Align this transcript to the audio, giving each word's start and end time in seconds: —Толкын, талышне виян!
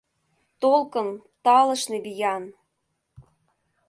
—Толкын, 0.61 1.09
талышне 1.43 1.97
виян! 2.05 2.43